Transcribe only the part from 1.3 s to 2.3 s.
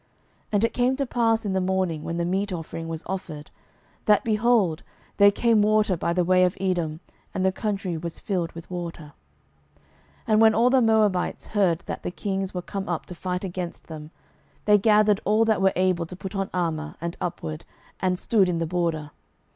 in the morning, when the